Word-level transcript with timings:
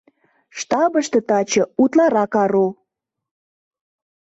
Штабыште 0.57 1.19
таче 1.29 1.63
утларак 1.81 2.33
ару. 2.43 2.67